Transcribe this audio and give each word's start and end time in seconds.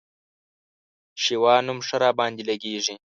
شېوان 1.23 1.61
نوم 1.67 1.79
ښه 1.87 1.97
راباندي 2.03 2.43
لګېږي 2.49 2.95